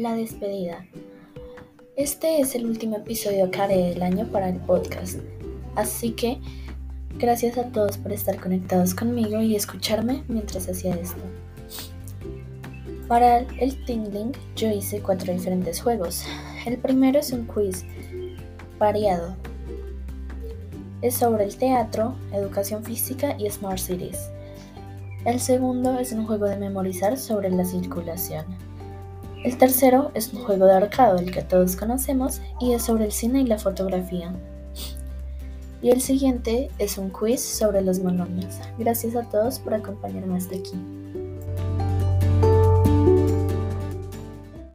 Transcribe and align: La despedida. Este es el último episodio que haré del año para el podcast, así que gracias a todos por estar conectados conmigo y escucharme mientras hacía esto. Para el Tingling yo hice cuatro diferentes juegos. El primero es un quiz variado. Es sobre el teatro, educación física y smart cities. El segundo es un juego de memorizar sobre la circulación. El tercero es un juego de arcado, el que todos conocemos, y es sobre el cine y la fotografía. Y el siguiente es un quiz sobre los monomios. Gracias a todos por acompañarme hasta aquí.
La 0.00 0.14
despedida. 0.14 0.86
Este 1.94 2.40
es 2.40 2.54
el 2.54 2.64
último 2.64 2.96
episodio 2.96 3.50
que 3.50 3.60
haré 3.60 3.76
del 3.90 4.02
año 4.02 4.26
para 4.32 4.48
el 4.48 4.56
podcast, 4.56 5.18
así 5.76 6.12
que 6.12 6.40
gracias 7.18 7.58
a 7.58 7.64
todos 7.64 7.98
por 7.98 8.10
estar 8.10 8.40
conectados 8.40 8.94
conmigo 8.94 9.42
y 9.42 9.54
escucharme 9.54 10.24
mientras 10.26 10.70
hacía 10.70 10.94
esto. 10.94 11.20
Para 13.08 13.40
el 13.40 13.84
Tingling 13.84 14.32
yo 14.56 14.70
hice 14.70 15.02
cuatro 15.02 15.34
diferentes 15.34 15.82
juegos. 15.82 16.24
El 16.64 16.78
primero 16.78 17.18
es 17.18 17.30
un 17.32 17.44
quiz 17.44 17.84
variado. 18.78 19.36
Es 21.02 21.16
sobre 21.16 21.44
el 21.44 21.54
teatro, 21.56 22.14
educación 22.32 22.82
física 22.84 23.36
y 23.38 23.50
smart 23.50 23.78
cities. 23.78 24.30
El 25.26 25.40
segundo 25.40 25.98
es 25.98 26.12
un 26.12 26.24
juego 26.24 26.46
de 26.46 26.56
memorizar 26.56 27.18
sobre 27.18 27.50
la 27.50 27.66
circulación. 27.66 28.69
El 29.42 29.56
tercero 29.56 30.10
es 30.14 30.32
un 30.34 30.42
juego 30.42 30.66
de 30.66 30.74
arcado, 30.74 31.18
el 31.18 31.32
que 31.32 31.40
todos 31.42 31.74
conocemos, 31.74 32.42
y 32.60 32.74
es 32.74 32.82
sobre 32.82 33.06
el 33.06 33.12
cine 33.12 33.40
y 33.40 33.46
la 33.46 33.58
fotografía. 33.58 34.34
Y 35.80 35.88
el 35.88 36.02
siguiente 36.02 36.70
es 36.78 36.98
un 36.98 37.08
quiz 37.10 37.40
sobre 37.40 37.80
los 37.80 38.00
monomios. 38.00 38.58
Gracias 38.78 39.16
a 39.16 39.22
todos 39.22 39.58
por 39.58 39.72
acompañarme 39.72 40.36
hasta 40.36 40.56
aquí. 40.56 40.74